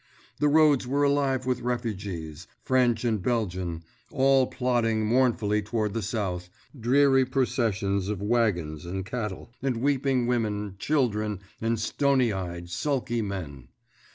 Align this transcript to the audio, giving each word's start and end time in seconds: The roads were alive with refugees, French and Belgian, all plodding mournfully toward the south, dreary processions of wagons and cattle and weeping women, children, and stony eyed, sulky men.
The 0.39 0.47
roads 0.47 0.87
were 0.87 1.03
alive 1.03 1.45
with 1.45 1.61
refugees, 1.61 2.47
French 2.63 3.05
and 3.05 3.21
Belgian, 3.21 3.83
all 4.11 4.47
plodding 4.47 5.05
mournfully 5.05 5.61
toward 5.61 5.93
the 5.93 6.01
south, 6.01 6.49
dreary 6.79 7.23
processions 7.23 8.09
of 8.09 8.19
wagons 8.19 8.83
and 8.83 9.05
cattle 9.05 9.53
and 9.61 9.77
weeping 9.77 10.25
women, 10.25 10.73
children, 10.79 11.39
and 11.61 11.79
stony 11.79 12.33
eyed, 12.33 12.71
sulky 12.71 13.21
men. 13.21 13.67